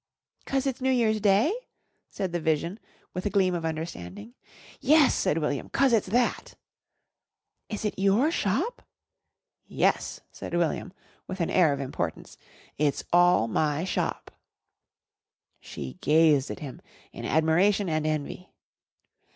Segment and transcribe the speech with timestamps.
[0.47, 1.53] "'Cause it's New Year's Day?"
[2.09, 2.79] said the vision,
[3.13, 4.33] with a gleam of understanding.
[4.79, 6.55] "Yes," said William, "'cause it's that."
[7.69, 8.81] "Is it your shop?"
[9.67, 10.91] "Yes," said William
[11.27, 12.35] with an air of importance.
[12.79, 14.31] "It's all my shop."
[15.59, 16.81] She gazed at him
[17.13, 18.49] in admiration and envy.